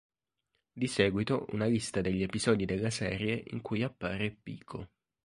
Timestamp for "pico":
4.31-4.89